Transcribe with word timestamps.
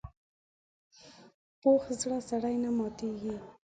پوخ 1.61 1.83
زړه 2.01 2.19
سړي 2.29 2.55
نه 2.63 2.69
ماتېږي 2.77 3.35